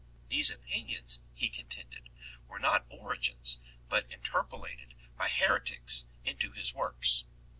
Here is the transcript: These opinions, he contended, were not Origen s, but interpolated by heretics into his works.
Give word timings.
These 0.29 0.49
opinions, 0.49 1.21
he 1.31 1.47
contended, 1.47 2.09
were 2.47 2.57
not 2.57 2.87
Origen 2.89 3.37
s, 3.41 3.59
but 3.87 4.11
interpolated 4.11 4.95
by 5.15 5.29
heretics 5.29 6.07
into 6.23 6.49
his 6.53 6.73
works. 6.73 7.25